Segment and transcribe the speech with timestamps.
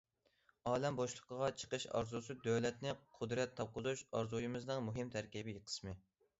[0.69, 5.99] ئالەم بوشلۇقىغا چىقىش ئارزۇسى دۆلەتنى قۇدرەت تاپقۇزۇش ئارزۇيىمىزنىڭ مۇھىم تەركىبىي قىسمى.